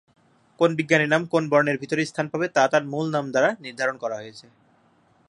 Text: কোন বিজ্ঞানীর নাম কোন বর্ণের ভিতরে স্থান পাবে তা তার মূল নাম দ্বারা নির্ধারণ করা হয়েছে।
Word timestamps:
কোন 0.59 0.69
বিজ্ঞানীর 0.75 1.11
নাম 1.13 1.23
কোন 1.25 1.43
বর্ণের 1.51 1.77
ভিতরে 1.77 2.01
স্থান 2.05 2.25
পাবে 2.29 2.47
তা 2.55 2.63
তার 2.71 2.83
মূল 2.85 3.05
নাম 3.09 3.25
দ্বারা 3.33 3.49
নির্ধারণ 3.65 3.95
করা 3.97 4.15
হয়েছে। 4.15 4.45